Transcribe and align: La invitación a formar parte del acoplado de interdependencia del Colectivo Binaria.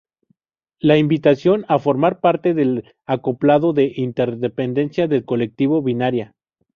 La 0.79 0.97
invitación 0.97 1.63
a 1.67 1.77
formar 1.77 2.21
parte 2.21 2.55
del 2.55 2.85
acoplado 3.05 3.71
de 3.71 3.93
interdependencia 3.95 5.07
del 5.07 5.25
Colectivo 5.25 5.83
Binaria. 5.83 6.33